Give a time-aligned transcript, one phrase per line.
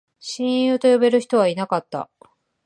[0.19, 2.09] 親友と呼べる人はいなかった